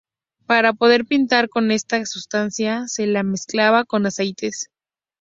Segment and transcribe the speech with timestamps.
[0.47, 4.71] Para poder pintar con esta sustancia se la mezclaba con aceites.